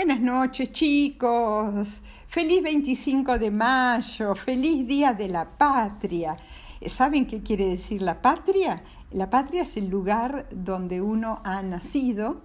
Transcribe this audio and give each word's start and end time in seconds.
Buenas 0.00 0.22
noches 0.22 0.72
chicos, 0.72 2.00
feliz 2.26 2.62
25 2.62 3.38
de 3.38 3.50
mayo, 3.50 4.34
feliz 4.34 4.86
Día 4.86 5.12
de 5.12 5.28
la 5.28 5.44
Patria. 5.58 6.38
¿Saben 6.86 7.26
qué 7.26 7.42
quiere 7.42 7.66
decir 7.66 8.00
la 8.00 8.22
patria? 8.22 8.82
La 9.10 9.28
patria 9.28 9.64
es 9.64 9.76
el 9.76 9.90
lugar 9.90 10.48
donde 10.52 11.02
uno 11.02 11.42
ha 11.44 11.60
nacido, 11.60 12.40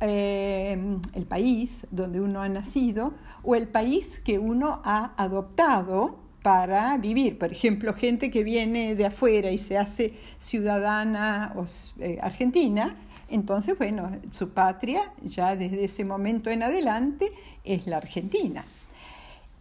eh, 0.00 0.98
el 1.14 1.24
país 1.24 1.86
donde 1.90 2.20
uno 2.20 2.42
ha 2.42 2.50
nacido 2.50 3.14
o 3.42 3.54
el 3.54 3.68
país 3.68 4.20
que 4.22 4.38
uno 4.38 4.82
ha 4.84 5.14
adoptado 5.16 6.18
para 6.42 6.98
vivir. 6.98 7.38
Por 7.38 7.52
ejemplo, 7.52 7.94
gente 7.94 8.30
que 8.30 8.44
viene 8.44 8.96
de 8.96 9.06
afuera 9.06 9.50
y 9.50 9.56
se 9.56 9.78
hace 9.78 10.12
ciudadana 10.36 11.54
eh, 12.00 12.18
argentina, 12.20 12.96
entonces, 13.32 13.76
bueno, 13.78 14.10
su 14.32 14.50
patria 14.50 15.12
ya 15.22 15.56
desde 15.56 15.84
ese 15.84 16.04
momento 16.04 16.50
en 16.50 16.62
adelante 16.62 17.32
es 17.64 17.86
la 17.86 17.96
Argentina. 17.96 18.64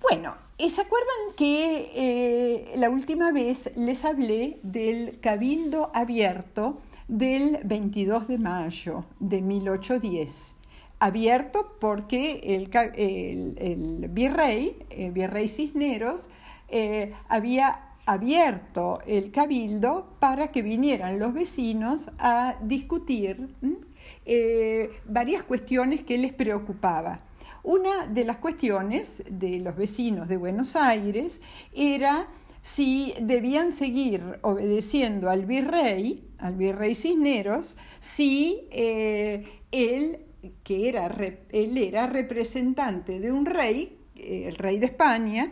Bueno, 0.01 0.35
¿se 0.57 0.81
acuerdan 0.81 1.35
que 1.37 1.91
eh, 1.95 2.73
la 2.77 2.89
última 2.89 3.31
vez 3.31 3.71
les 3.75 4.03
hablé 4.03 4.59
del 4.63 5.19
Cabildo 5.19 5.91
Abierto 5.93 6.79
del 7.07 7.59
22 7.63 8.27
de 8.27 8.37
mayo 8.37 9.05
de 9.19 9.41
1810? 9.41 10.55
Abierto 10.99 11.77
porque 11.79 12.41
el, 12.43 14.09
virrey, 14.09 14.75
el 14.89 15.11
virrey 15.11 15.47
Cisneros, 15.47 16.29
eh, 16.67 17.13
había 17.27 17.90
abierto 18.13 18.99
el 19.05 19.31
cabildo 19.31 20.15
para 20.19 20.51
que 20.51 20.61
vinieran 20.61 21.19
los 21.19 21.33
vecinos 21.33 22.09
a 22.19 22.55
discutir 22.61 23.49
eh, 24.25 24.89
varias 25.05 25.43
cuestiones 25.43 26.01
que 26.01 26.17
les 26.17 26.33
preocupaba. 26.33 27.21
Una 27.63 28.07
de 28.07 28.23
las 28.23 28.37
cuestiones 28.37 29.23
de 29.29 29.59
los 29.59 29.75
vecinos 29.75 30.27
de 30.27 30.37
Buenos 30.37 30.75
Aires 30.75 31.41
era 31.73 32.27
si 32.61 33.13
debían 33.21 33.71
seguir 33.71 34.39
obedeciendo 34.41 35.29
al 35.29 35.45
virrey, 35.45 36.27
al 36.39 36.55
virrey 36.55 36.95
Cisneros, 36.95 37.77
si 37.99 38.67
eh, 38.71 39.61
él, 39.71 40.19
que 40.63 40.89
era, 40.89 41.07
él 41.49 41.77
era 41.77 42.07
representante 42.07 43.19
de 43.19 43.31
un 43.31 43.45
rey 43.45 43.97
el 44.21 44.55
rey 44.55 44.79
de 44.79 44.87
España, 44.87 45.51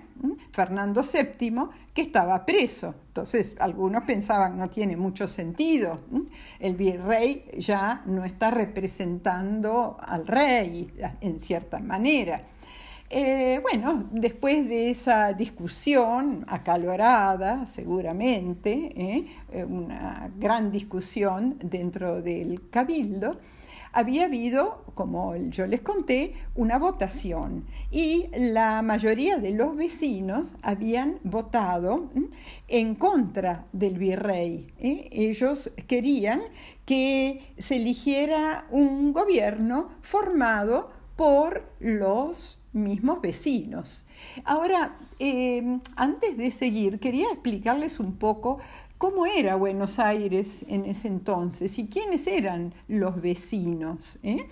Fernando 0.52 1.02
VII, 1.02 1.70
que 1.94 2.02
estaba 2.02 2.46
preso. 2.46 2.96
Entonces, 3.08 3.56
algunos 3.60 4.04
pensaban, 4.04 4.58
no 4.58 4.70
tiene 4.70 4.96
mucho 4.96 5.28
sentido, 5.28 6.00
el 6.60 6.76
virrey 6.76 7.46
ya 7.58 8.04
no 8.06 8.26
está 8.26 8.52
representando 8.52 9.98
al 10.00 10.28
rey 10.28 10.92
en 11.22 11.40
cierta 11.40 11.80
manera. 11.80 12.42
Eh, 13.12 13.60
bueno, 13.64 14.08
después 14.12 14.70
de 14.70 14.92
esa 14.92 15.34
discusión 15.34 16.46
acalorada, 16.48 17.66
seguramente, 17.66 18.92
¿eh? 18.96 19.66
una 19.66 20.30
gran 20.38 20.72
discusión 20.72 21.58
dentro 21.60 22.22
del 22.22 22.70
cabildo, 22.70 23.40
había 23.92 24.26
habido, 24.26 24.84
como 24.94 25.36
yo 25.36 25.66
les 25.66 25.82
conté, 25.82 26.34
una 26.56 26.78
votación 26.78 27.66
y 27.92 28.28
la 28.36 28.82
mayoría 28.82 29.38
de 29.38 29.52
los 29.52 29.76
vecinos 29.76 30.56
habían 30.62 31.20
votado 31.24 32.10
en 32.68 32.96
contra 32.96 33.66
del 33.72 33.98
virrey. 33.98 34.68
¿eh? 34.80 35.10
Ellos 35.12 35.72
querían 35.88 36.42
que 36.86 37.54
se 37.58 37.78
eligiera 37.78 38.66
un 38.70 39.14
gobierno 39.14 39.90
formado 40.02 40.92
por 41.16 41.64
los 41.80 42.60
mismos 42.74 43.22
vecinos. 43.22 44.06
Ahora, 44.46 44.98
eh, 45.18 45.80
antes 45.96 46.38
de 46.38 46.52
seguir, 46.52 47.00
quería 47.00 47.28
explicarles 47.32 48.00
un 48.00 48.16
poco 48.16 48.60
cómo 49.00 49.26
era 49.26 49.56
Buenos 49.56 49.98
Aires 49.98 50.66
en 50.68 50.84
ese 50.84 51.08
entonces 51.08 51.80
y 51.80 51.88
quiénes 51.88 52.28
eran 52.28 52.74
los 52.90 53.22
vecinos. 53.22 54.20
Eh? 54.24 54.46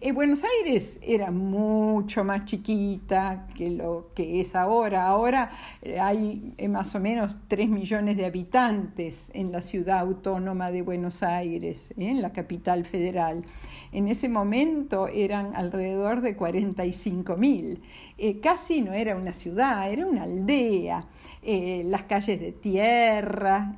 Eh, 0.00 0.10
Buenos 0.10 0.42
Aires 0.42 0.98
era 1.02 1.30
mucho 1.30 2.24
más 2.24 2.44
chiquita 2.44 3.46
que 3.54 3.70
lo 3.70 4.10
que 4.12 4.40
es 4.40 4.56
ahora. 4.56 5.06
Ahora 5.06 5.52
eh, 5.82 6.00
hay 6.00 6.52
más 6.68 6.96
o 6.96 7.00
menos 7.00 7.36
3 7.46 7.70
millones 7.70 8.16
de 8.16 8.26
habitantes 8.26 9.30
en 9.34 9.52
la 9.52 9.62
ciudad 9.62 10.00
autónoma 10.00 10.72
de 10.72 10.82
Buenos 10.82 11.22
Aires, 11.22 11.94
en 11.96 12.20
la 12.22 12.32
capital 12.32 12.84
federal. 12.84 13.44
En 13.92 14.08
ese 14.08 14.28
momento 14.28 15.06
eran 15.06 15.54
alrededor 15.54 16.22
de 16.22 16.34
45 16.34 17.36
mil. 17.36 17.80
casi 18.42 18.80
no 18.80 18.94
era 18.94 19.14
una 19.14 19.32
ciudad, 19.32 19.92
era 19.92 20.06
una 20.06 20.24
aldea. 20.24 21.06
las 21.44 22.02
calles 22.04 22.40
de 22.40 22.52
tierra, 22.52 23.74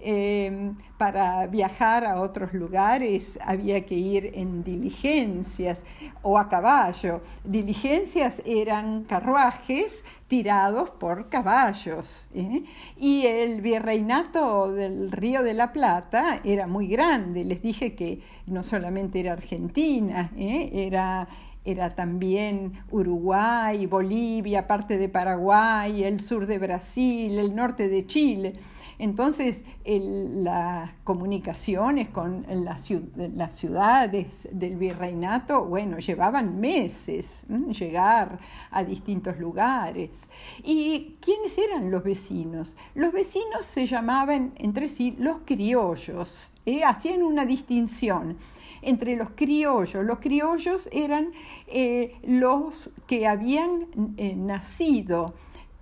Em, 0.00 0.74
para 0.96 1.46
viajar 1.46 2.04
a 2.04 2.20
otros 2.20 2.52
lugares 2.54 3.38
había 3.44 3.84
que 3.84 3.94
ir 3.94 4.32
en 4.34 4.62
diligencias 4.62 5.84
o 6.22 6.38
a 6.38 6.48
caballo. 6.48 7.22
Diligencias 7.44 8.42
eran 8.44 9.04
carruajes 9.04 10.04
tirados 10.28 10.90
por 10.90 11.28
caballos. 11.28 12.28
¿eh? 12.34 12.64
Y 12.96 13.26
el 13.26 13.60
virreinato 13.60 14.72
del 14.72 15.10
Río 15.12 15.42
de 15.42 15.54
la 15.54 15.72
Plata 15.72 16.40
era 16.44 16.66
muy 16.66 16.86
grande. 16.86 17.44
Les 17.44 17.62
dije 17.62 17.94
que 17.94 18.20
no 18.46 18.62
solamente 18.62 19.20
era 19.20 19.32
Argentina, 19.32 20.30
¿eh? 20.36 20.70
era 20.72 21.28
era 21.64 21.94
también 21.94 22.72
Uruguay, 22.90 23.86
Bolivia, 23.86 24.66
parte 24.66 24.98
de 24.98 25.08
Paraguay, 25.08 26.04
el 26.04 26.20
sur 26.20 26.46
de 26.46 26.58
Brasil, 26.58 27.38
el 27.38 27.54
norte 27.54 27.88
de 27.88 28.06
Chile. 28.06 28.52
Entonces, 28.98 29.64
las 29.84 30.90
comunicaciones 31.02 32.08
con 32.10 32.46
las 32.48 33.56
ciudades 33.56 34.48
del 34.52 34.76
virreinato, 34.76 35.64
bueno, 35.64 35.98
llevaban 35.98 36.60
meses 36.60 37.44
llegar 37.70 38.38
a 38.70 38.84
distintos 38.84 39.38
lugares. 39.38 40.28
¿Y 40.62 41.16
quiénes 41.20 41.58
eran 41.58 41.90
los 41.90 42.04
vecinos? 42.04 42.76
Los 42.94 43.12
vecinos 43.12 43.64
se 43.64 43.86
llamaban 43.86 44.52
entre 44.56 44.86
sí 44.86 45.16
los 45.18 45.38
criollos, 45.44 46.52
¿eh? 46.64 46.84
hacían 46.84 47.22
una 47.24 47.44
distinción 47.44 48.36
entre 48.82 49.16
los 49.16 49.30
criollos. 49.30 50.04
Los 50.04 50.18
criollos 50.18 50.88
eran 50.92 51.32
eh, 51.68 52.16
los 52.24 52.90
que 53.06 53.26
habían 53.26 53.86
eh, 54.16 54.34
nacido 54.36 55.34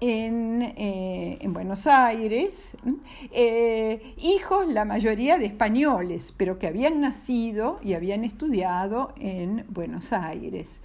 eh, 0.02 1.38
en, 1.40 1.52
Buenos 1.52 1.86
Aires, 1.86 2.74
hijos 4.16 4.66
la 4.68 4.86
mayoría 4.86 5.36
de 5.36 5.44
españoles, 5.44 6.32
pero 6.34 6.58
que 6.58 6.66
habían 6.68 7.02
nacido 7.02 7.80
y 7.82 7.92
habían 7.92 8.24
estudiado 8.24 9.12
en 9.18 9.66
Buenos 9.68 10.14
Aires. 10.14 10.80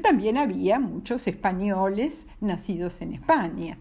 también 0.00 0.38
había 0.38 0.78
muchos 0.78 1.26
españoles 1.26 2.28
nacidos 2.40 3.00
en 3.00 3.14
España. 3.14 3.78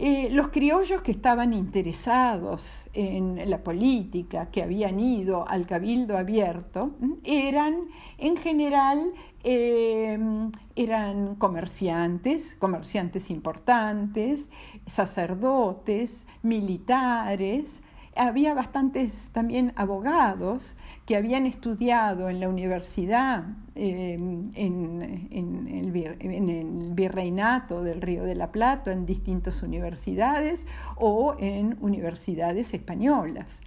Eh, 0.00 0.28
los 0.30 0.46
criollos 0.50 1.02
que 1.02 1.10
estaban 1.10 1.52
interesados 1.52 2.84
en 2.92 3.50
la 3.50 3.64
política, 3.64 4.48
que 4.48 4.62
habían 4.62 5.00
ido 5.00 5.44
al 5.48 5.66
cabildo 5.66 6.16
abierto, 6.16 6.92
eran 7.24 7.88
en 8.16 8.36
general 8.36 9.12
em, 9.42 10.52
eran 10.76 11.34
comerciantes, 11.34 12.54
comerciantes 12.60 13.28
importantes, 13.28 14.50
sacerdotes, 14.86 16.28
militares, 16.42 17.82
había 18.18 18.52
bastantes 18.52 19.30
también 19.30 19.72
abogados 19.76 20.76
que 21.06 21.16
habían 21.16 21.46
estudiado 21.46 22.28
en 22.28 22.40
la 22.40 22.48
universidad, 22.48 23.44
em, 23.74 24.50
en, 24.54 25.30
el, 25.30 26.92
virreinato 26.94 27.82
del 27.82 28.02
Río 28.02 28.24
de 28.24 28.34
la 28.34 28.50
Plata, 28.50 28.92
en 28.92 29.06
distintas 29.06 29.62
universidades 29.62 30.66
o 30.96 31.36
en 31.38 31.76
universidades 31.80 32.74
españolas. 32.74 33.60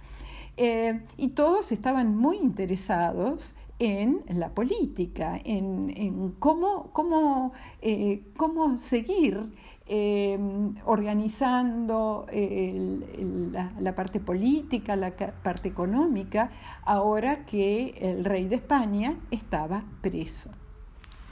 Eh, 0.58 1.00
y 1.16 1.28
todos 1.28 1.72
estaban 1.72 2.14
muy 2.14 2.36
interesados 2.36 3.56
en 3.78 4.22
la 4.28 4.50
política, 4.50 5.40
en, 5.44 6.34
cómo, 6.38 6.90
cómo, 6.92 7.52
eh, 7.80 8.22
cómo 8.36 8.76
seguir 8.76 9.50
Em, 9.84 10.76
organizando 10.86 12.26
la, 13.80 13.94
parte 13.96 14.20
política, 14.20 14.94
la 14.94 15.10
parte 15.10 15.68
económica, 15.68 16.50
ahora 16.84 17.44
que 17.44 17.94
el 18.00 18.24
rey 18.24 18.46
de 18.46 18.56
España 18.56 19.18
estaba 19.32 19.82
preso. 20.00 20.50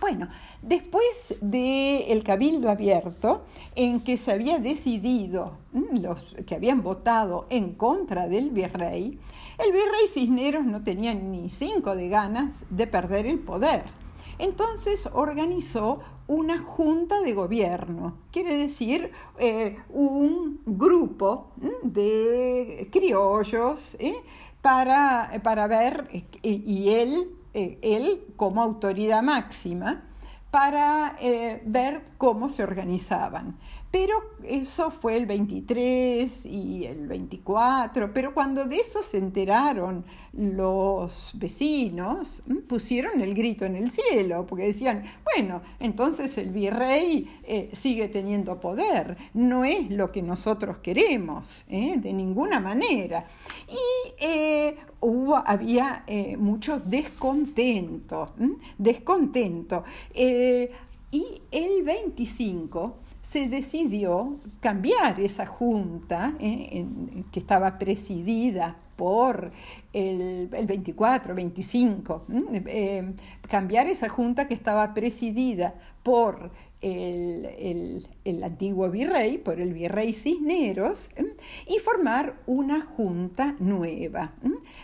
Bueno, 0.00 0.28
después 0.62 1.36
del 1.40 2.24
cabildo 2.24 2.70
abierto, 2.70 3.44
en 3.76 4.00
que 4.00 4.16
se 4.16 4.32
había 4.32 4.58
decidido, 4.58 5.58
los 5.92 6.34
que 6.46 6.56
habían 6.56 6.82
votado 6.82 7.46
en 7.50 7.74
contra 7.74 8.26
del 8.26 8.50
virrey, 8.50 9.20
el 9.58 9.72
virrey 9.72 10.06
Cisneros 10.08 10.64
no 10.64 10.82
tenía 10.82 11.14
ni 11.14 11.50
cinco 11.50 11.94
de 11.94 12.08
ganas 12.08 12.64
de 12.70 12.86
perder 12.86 13.26
el 13.26 13.38
poder. 13.38 13.99
Entonces 14.40 15.08
organizó 15.12 16.00
una 16.26 16.58
junta 16.58 17.20
de 17.20 17.34
gobierno, 17.34 18.14
quiere 18.30 18.56
decir 18.56 19.12
eh, 19.38 19.76
un 19.90 20.60
grupo 20.64 21.52
de 21.82 22.88
criollos 22.90 23.98
para, 24.62 25.40
para, 25.42 25.66
ver, 25.66 26.08
y 26.42 26.88
él, 26.90 27.36
él 27.52 28.24
como 28.36 28.62
autoridad 28.62 29.22
máxima, 29.22 30.04
para 30.50 31.16
ver 31.64 32.02
cómo 32.16 32.48
se 32.48 32.62
organizaban. 32.62 33.58
Pero 33.90 34.14
eso 34.44 34.92
fue 34.92 35.16
el 35.16 35.26
23 35.26 36.46
y 36.46 36.84
el 36.84 37.08
24, 37.08 38.12
pero 38.12 38.32
cuando 38.32 38.64
de 38.64 38.76
eso 38.76 39.02
se 39.02 39.18
enteraron 39.18 40.04
los 40.32 41.32
vecinos, 41.34 42.40
pusieron 42.68 43.20
el 43.20 43.34
grito 43.34 43.64
en 43.64 43.74
el 43.74 43.90
cielo, 43.90 44.46
porque 44.46 44.66
decían, 44.66 45.02
bueno, 45.34 45.62
entonces 45.80 46.38
el 46.38 46.50
virrey 46.50 47.28
eh, 47.42 47.68
sigue 47.72 48.08
teniendo 48.08 48.60
poder, 48.60 49.16
no 49.34 49.64
es 49.64 49.90
lo 49.90 50.12
que 50.12 50.22
nosotros 50.22 50.78
queremos, 50.78 51.64
¿eh? 51.68 51.96
de 51.98 52.12
ninguna 52.12 52.60
manera. 52.60 53.26
Y 53.68 54.24
eh, 54.24 54.76
hubo, 55.00 55.36
había 55.36 56.04
mucho 56.38 56.78
descontento, 56.78 58.34
descontento. 58.78 59.82
y 60.14 61.42
el 61.50 61.82
25 61.82 63.09
se 63.30 63.48
decidió 63.48 64.38
cambiar 64.58 65.20
esa 65.20 65.46
junta 65.46 66.34
eh, 66.40 66.84
que 67.30 67.38
estaba 67.38 67.78
presidida 67.78 68.76
por 68.96 69.52
el, 69.92 70.48
24, 70.48 71.36
25, 71.36 72.26
eh, 72.66 73.12
cambiar 73.48 73.86
esa 73.86 74.08
junta 74.08 74.48
que 74.48 74.54
estaba 74.54 74.92
presidida 74.94 75.74
por 76.02 76.50
el, 76.80 78.04
antiguo 78.42 78.90
virrey, 78.90 79.38
por 79.38 79.60
el 79.60 79.74
virrey 79.74 80.12
Cisneros, 80.12 81.10
y 81.68 81.78
formar 81.78 82.34
una 82.48 82.80
junta 82.80 83.54
nueva. 83.60 84.32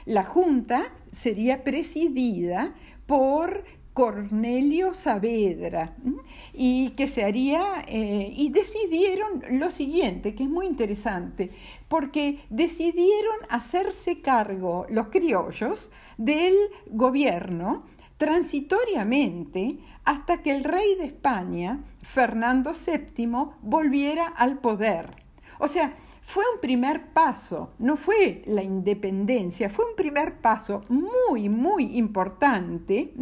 La 0.04 0.22
junta 0.22 0.84
sería 1.10 1.64
presidida 1.64 2.74
por 3.06 3.64
Cornelio 3.96 4.92
Saavedra, 4.92 5.96
y 6.52 6.90
que 6.90 7.08
se 7.08 7.24
haría, 7.24 7.62
eh, 7.88 8.30
y 8.36 8.50
decidieron 8.50 9.42
lo 9.52 9.70
siguiente, 9.70 10.34
que 10.34 10.42
es 10.42 10.50
muy 10.50 10.66
interesante, 10.66 11.50
porque 11.88 12.40
decidieron 12.50 13.36
hacerse 13.48 14.20
cargo 14.20 14.84
los 14.90 15.08
criollos 15.08 15.90
del 16.18 16.54
gobierno 16.88 17.84
transitoriamente 18.18 19.78
hasta 20.04 20.42
que 20.42 20.54
el 20.54 20.64
rey 20.64 20.96
de 20.96 21.06
España, 21.06 21.82
Fernando 22.02 22.72
VII, 22.72 23.54
volviera 23.62 24.26
al 24.26 24.58
poder. 24.58 25.16
O 25.58 25.68
sea, 25.68 25.94
fue 26.26 26.42
un 26.52 26.60
primer 26.60 27.12
paso, 27.12 27.70
no 27.78 27.96
fue 27.96 28.42
la 28.46 28.60
independencia, 28.60 29.70
fue 29.70 29.84
un 29.88 29.94
primer 29.94 30.38
paso 30.38 30.82
muy, 30.88 31.48
muy 31.48 31.96
importante, 31.96 33.12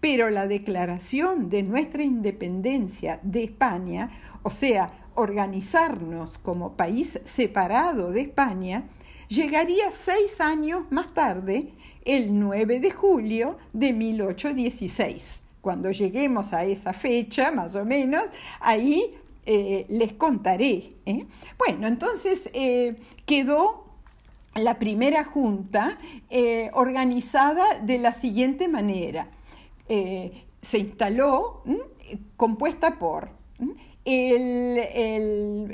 pero 0.00 0.28
la 0.28 0.46
declaración 0.46 1.48
de 1.48 1.62
nuestra 1.62 2.02
independencia 2.02 3.18
de 3.22 3.44
España, 3.44 4.10
o 4.42 4.50
sea, 4.50 5.08
organizarnos 5.14 6.38
como 6.38 6.76
país 6.76 7.18
separado 7.24 8.10
de 8.10 8.20
España, 8.20 8.84
llegaría 9.28 9.90
seis 9.90 10.38
años 10.38 10.84
más 10.90 11.14
tarde, 11.14 11.72
el 12.04 12.38
9 12.38 12.80
de 12.80 12.90
julio 12.90 13.56
de 13.72 13.94
1816. 13.94 15.42
Cuando 15.62 15.90
lleguemos 15.90 16.52
a 16.52 16.64
esa 16.64 16.92
fecha, 16.92 17.50
más 17.50 17.74
o 17.76 17.84
menos, 17.86 18.24
ahí 18.60 19.16
eh, 19.44 19.86
les 19.88 20.12
contaré. 20.12 20.94
¿eh? 21.04 21.26
Bueno, 21.58 21.88
entonces 21.88 22.48
eh, 22.52 22.94
quedó 23.26 23.86
la 24.54 24.78
primera 24.78 25.24
junta 25.24 25.98
organizada 26.74 27.80
de 27.80 27.96
la 27.96 28.12
siguiente 28.12 28.68
manera. 28.68 29.30
se 29.88 30.78
instaló 30.78 31.62
compuesta 32.36 32.98
por 32.98 33.30
el, 34.04 34.78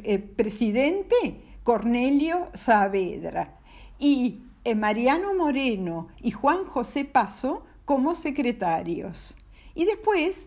el 0.05 0.23
presidente 0.23 1.41
Cornelio 1.65 2.51
Saavedra 2.55 3.59
y 3.99 4.43
Mariano 4.77 5.35
Moreno 5.35 6.07
y 6.23 6.31
Juan 6.31 6.65
José 6.65 7.05
Paso 7.05 7.65
como 7.85 8.15
secretarios. 8.15 9.37
Y 9.75 9.87
después 9.87 10.47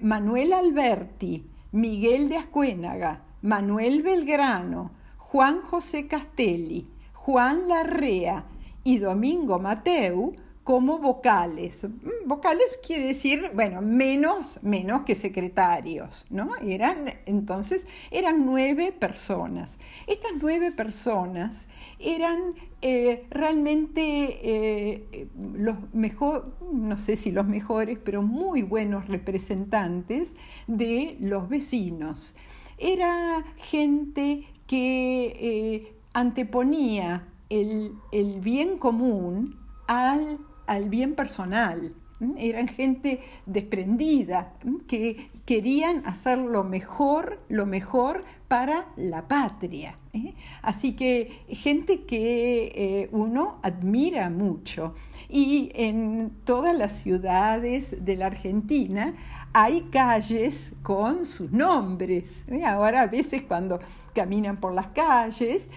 Manuel 0.00 0.52
Alberti, 0.52 1.46
Miguel 1.74 2.28
de 2.28 2.36
Ascuénaga, 2.36 3.24
Manuel 3.42 4.04
Belgrano, 4.04 4.92
Juan 5.18 5.60
José 5.60 6.06
Castelli, 6.06 6.86
Juan 7.14 7.66
Larrea 7.66 8.44
y 8.84 8.98
Domingo 8.98 9.58
Mateu 9.58 10.36
como 10.64 10.98
vocales. 10.98 11.84
Mm, 11.84 12.26
vocales 12.26 12.78
quiere 12.84 13.06
decir, 13.06 13.50
bueno, 13.54 13.82
menos, 13.82 14.58
menos 14.62 15.02
que 15.02 15.14
secretarios, 15.14 16.24
¿no? 16.30 16.56
Eran, 16.56 17.12
entonces, 17.26 17.86
eran 18.10 18.46
nueve 18.46 18.90
personas. 18.90 19.78
Estas 20.06 20.32
nueve 20.40 20.72
personas 20.72 21.68
eran 22.00 22.54
eh, 22.80 23.26
realmente 23.30 24.40
eh, 24.42 25.28
los 25.54 25.76
mejores, 25.92 26.44
no 26.72 26.96
sé 26.98 27.16
si 27.16 27.30
los 27.30 27.46
mejores, 27.46 27.98
pero 28.02 28.22
muy 28.22 28.62
buenos 28.62 29.06
representantes 29.06 30.34
de 30.66 31.18
los 31.20 31.48
vecinos. 31.50 32.34
Era 32.78 33.44
gente 33.58 34.46
que 34.66 35.26
eh, 35.38 35.94
anteponía 36.14 37.28
el, 37.50 37.92
el 38.12 38.40
bien 38.40 38.78
común 38.78 39.58
al 39.86 40.38
al 40.66 40.88
bien 40.88 41.14
personal. 41.14 41.94
Eran 42.38 42.68
gente 42.68 43.20
desprendida, 43.44 44.54
que 44.86 45.30
querían 45.44 46.06
hacer 46.06 46.38
lo 46.38 46.64
mejor, 46.64 47.40
lo 47.48 47.66
mejor 47.66 48.24
para 48.48 48.86
la 48.96 49.26
patria. 49.28 49.98
¿eh? 50.12 50.34
Así 50.62 50.92
que 50.94 51.44
gente 51.48 52.04
que 52.04 52.72
eh, 52.74 53.08
uno 53.12 53.58
admira 53.62 54.30
mucho. 54.30 54.94
Y 55.28 55.70
en 55.74 56.30
todas 56.44 56.76
las 56.76 56.92
ciudades 56.92 58.04
de 58.04 58.16
la 58.16 58.26
Argentina 58.26 59.14
hay 59.54 59.82
calles 59.90 60.74
con 60.82 61.24
sus 61.24 61.50
nombres. 61.50 62.44
¿eh? 62.48 62.64
Ahora 62.64 63.02
a 63.02 63.06
veces 63.06 63.42
cuando 63.42 63.80
caminan 64.12 64.58
por 64.58 64.74
las 64.74 64.88
calles 64.88 65.70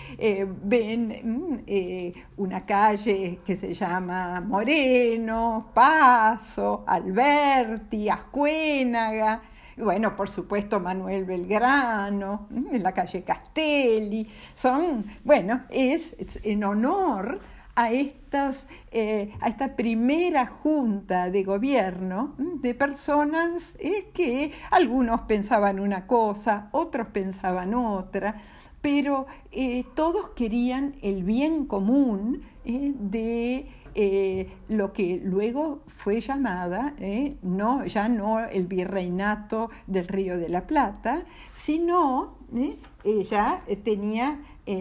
ven 0.64 1.62
mm, 1.64 2.42
una 2.42 2.66
calle 2.66 3.40
que 3.46 3.56
se 3.56 3.74
llama 3.74 4.42
Moreno, 4.42 5.72
Paso, 5.74 6.84
Alberti, 6.86 8.10
Ascuénaga 8.10 9.42
bueno, 9.78 10.16
por 10.16 10.28
supuesto 10.28 10.80
Manuel 10.80 11.24
Belgrano, 11.26 12.48
en 12.50 12.82
la 12.82 12.94
calle 12.94 13.24
Castelli, 13.24 14.28
son, 14.56 15.06
bueno, 15.24 15.66
es, 15.70 16.16
en 16.44 16.64
honor 16.64 17.40
a, 17.78 17.92
eh, 17.92 19.34
a 19.40 19.48
esta 19.48 19.76
primera 19.76 20.48
junta 20.48 21.30
de 21.30 21.44
gobierno 21.44 22.34
de 22.38 22.74
personas 22.74 23.76
que 24.14 24.52
algunos 24.72 25.22
pensaban 25.22 25.80
una 25.80 26.08
cosa, 26.08 26.70
otros 26.72 27.08
pensaban 27.14 27.76
otra, 27.76 28.42
pero 28.82 29.28
eh, 29.52 29.86
todos 29.96 30.30
querían 30.30 30.96
el 31.04 31.24
bien 31.24 31.66
común 31.66 32.42
de 32.66 33.68
eh, 33.94 34.50
lo 34.70 34.92
que 34.92 35.22
luego 35.24 35.84
fue 35.88 36.20
llamada, 36.20 36.96
no, 37.44 37.86
ya 37.86 38.10
no 38.10 38.40
el 38.40 38.66
virreinato 38.66 39.70
del 39.86 40.08
Río 40.08 40.38
de 40.38 40.50
la 40.50 40.66
Plata, 40.66 41.26
sino 41.54 42.38
eh, 42.56 42.78
ella 43.04 43.62
tenía 43.84 44.40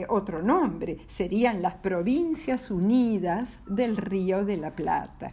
otro 0.08 0.42
nombre, 0.42 0.98
serían 1.06 1.62
las 1.62 1.74
Provincias 1.74 2.70
Unidas 2.70 3.60
del 3.66 3.96
Río 3.96 4.44
de 4.44 4.56
la 4.56 4.70
Plata. 4.74 5.32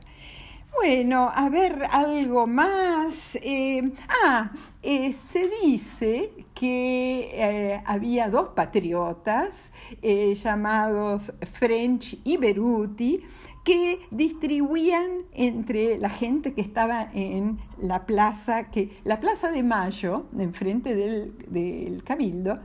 Bueno, 0.76 1.30
a 1.34 1.50
ver, 1.50 1.84
algo 1.92 2.48
más. 2.48 3.38
ah, 4.26 4.52
se 4.82 5.50
dice 5.62 6.32
que 6.56 7.80
había 7.86 8.30
dos 8.30 8.50
patriotas 8.50 9.72
llamados 10.02 11.32
French 11.52 12.18
y 12.24 12.38
Beruti 12.38 13.24
que 13.64 14.00
distribuían 14.12 15.24
entre 15.34 15.98
la 15.98 16.10
gente 16.10 16.54
que 16.54 16.62
estaba 16.62 17.10
en 17.14 17.60
la 17.78 18.06
plaza, 18.06 18.70
que 18.70 18.98
la 19.04 19.20
plaza 19.20 19.52
de 19.52 19.64
Mayo, 19.64 20.26
enfrente 20.38 20.96
del, 20.96 21.34
del 21.48 22.04
Cabildo, 22.04 22.60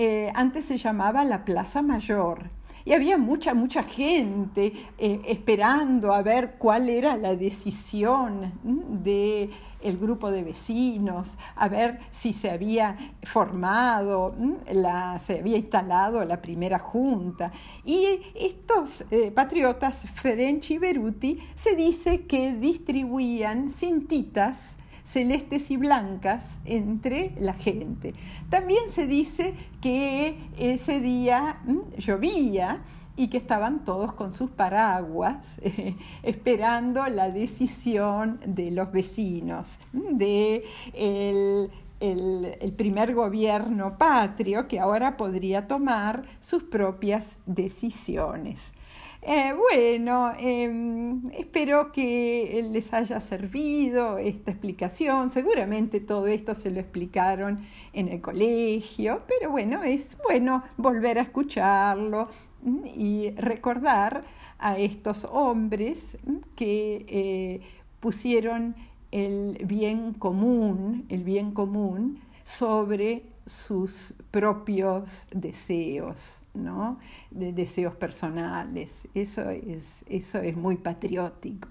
eh, 0.00 0.30
antes 0.36 0.64
se 0.64 0.76
llamaba 0.76 1.24
la 1.24 1.44
Plaza 1.44 1.82
Mayor. 1.82 2.50
y 2.84 2.92
había 2.92 3.18
mucha, 3.18 3.52
mucha 3.52 3.82
gente 3.82 4.72
eh, 4.96 5.20
esperando 5.26 6.14
a 6.14 6.22
ver 6.22 6.54
cuál 6.56 6.88
era 6.88 7.16
la 7.16 7.34
decisión 7.34 8.52
del 8.62 9.50
el 9.82 9.98
grupo 9.98 10.30
de 10.30 10.44
vecinos, 10.44 11.36
a 11.56 11.68
ver 11.68 11.98
si 12.12 12.32
se 12.32 12.48
había 12.48 12.96
formado, 13.24 14.36
la, 14.72 15.18
se 15.18 15.40
había 15.40 15.56
instalado 15.56 16.24
la 16.24 16.40
primera 16.40 16.78
junta. 16.78 17.50
Y 17.84 18.20
estos 18.36 19.04
eh, 19.10 19.32
patriotas, 19.32 20.06
Ferenci 20.14 20.74
y 20.74 20.78
Beruti, 20.78 21.40
se 21.56 21.74
dice 21.74 22.24
que 22.26 22.52
distribuían 22.52 23.70
cintitas 23.70 24.78
celestes 25.08 25.70
y 25.70 25.78
blancas 25.78 26.60
entre 26.66 27.32
la 27.40 27.54
gente. 27.54 28.12
También 28.50 28.90
se 28.90 29.06
dice 29.06 29.54
que 29.80 30.36
ese 30.58 31.00
día 31.00 31.60
mm, 31.64 31.98
llovía 31.98 32.82
y 33.16 33.28
que 33.28 33.38
estaban 33.38 33.86
todos 33.86 34.12
con 34.12 34.32
sus 34.32 34.50
paraguas 34.50 35.58
eh, 35.62 35.96
esperando 36.22 37.06
la 37.08 37.30
decisión 37.30 38.38
de 38.44 38.70
los 38.70 38.92
vecinos, 38.92 39.80
mm, 39.94 40.18
de 40.18 40.64
el, 40.92 41.70
el, 42.00 42.72
primer 42.74 43.14
gobierno 43.14 43.96
patrio 43.96 44.68
que 44.68 44.78
ahora 44.78 45.16
podría 45.16 45.66
tomar 45.66 46.24
sus 46.38 46.64
propias 46.64 47.38
decisiones. 47.46 48.74
Eh, 49.20 49.52
bueno, 49.52 50.32
em, 50.38 51.28
espero 51.32 51.90
que 51.90 52.64
les 52.70 52.92
haya 52.92 53.20
servido 53.20 54.18
esta 54.18 54.52
explicación. 54.52 55.30
Seguramente 55.30 56.00
todo 56.00 56.28
esto 56.28 56.54
se 56.54 56.70
lo 56.70 56.78
explicaron 56.80 57.66
en 57.92 58.08
el 58.08 58.20
colegio, 58.20 59.22
pero 59.26 59.50
bueno, 59.50 59.82
es 59.82 60.16
bueno 60.24 60.62
volver 60.76 61.18
a 61.18 61.22
escucharlo 61.22 62.28
mm, 62.62 62.86
y 62.86 63.30
recordar 63.30 64.24
a 64.58 64.78
estos 64.78 65.24
hombres 65.30 66.16
mm, 66.24 66.36
que 66.54 67.04
eh, 67.08 67.60
pusieron 68.00 68.76
el 69.10 69.58
bien 69.64 70.14
común, 70.14 71.06
el 71.08 71.24
bien 71.24 71.52
común 71.52 72.20
sobre 72.44 73.24
sus 73.48 74.14
propios 74.30 75.26
deseos, 75.32 76.40
¿no? 76.54 76.98
de 77.30 77.52
deseos 77.52 77.94
personales. 77.94 79.08
Eso 79.14 79.50
es, 79.50 80.04
eso 80.08 80.38
es 80.40 80.56
muy 80.56 80.76
patriótico. 80.76 81.68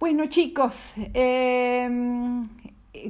Bueno 0.00 0.26
chicos, 0.26 0.94
em, 1.12 2.48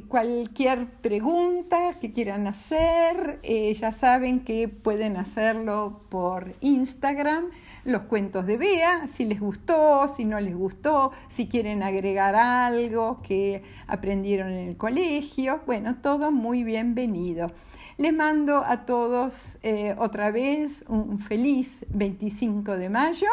cualquier 0.07 0.87
pregunta 0.87 1.95
que 1.99 2.11
quieran 2.11 2.47
hacer, 2.47 3.39
eh, 3.43 3.73
ya 3.73 3.91
saben 3.91 4.41
que 4.41 4.67
pueden 4.67 5.17
hacerlo 5.17 6.01
por 6.09 6.53
Instagram 6.61 7.45
los 7.85 8.03
cuentos 8.03 8.45
de 8.45 8.57
Bea, 8.57 9.07
si 9.07 9.25
les 9.25 9.39
gustó, 9.39 10.07
si 10.07 10.25
no 10.25 10.39
les 10.39 10.55
gustó, 10.55 11.11
si 11.27 11.47
quieren 11.47 11.83
agregar 11.83 12.35
algo 12.35 13.21
que 13.21 13.63
aprendieron 13.87 14.51
en 14.51 14.69
el 14.69 14.77
colegio. 14.77 15.61
Bueno, 15.65 15.97
todo 16.01 16.31
muy 16.31 16.63
bienvenido. 16.63 17.51
Les 17.97 18.13
mando 18.13 18.63
a 18.65 18.85
todos 18.85 19.57
eh, 19.63 19.95
otra 19.97 20.31
vez 20.31 20.85
un 20.87 21.19
feliz 21.19 21.85
25 21.89 22.77
de 22.77 22.89
mayo 22.89 23.27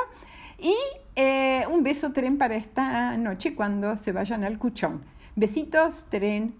y 0.58 0.74
eh, 1.14 1.64
un 1.70 1.82
beso 1.82 2.12
tren 2.12 2.36
para 2.36 2.56
esta 2.56 3.16
noche 3.16 3.54
cuando 3.54 3.96
se 3.96 4.12
vayan 4.12 4.42
al 4.44 4.58
cuchón. 4.58 5.02
Besitos, 5.36 6.06
tren. 6.08 6.54